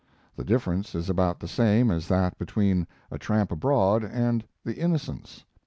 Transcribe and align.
The 0.35 0.43
difference 0.43 0.95
is 0.95 1.11
about 1.11 1.39
the 1.39 1.47
same 1.47 1.91
as 1.91 2.07
that 2.07 2.39
between 2.39 2.87
'A 3.11 3.19
Tramp 3.19 3.51
Abroad' 3.51 4.03
and 4.03 4.43
the 4.65 4.73
'Innocents'. 4.79 5.43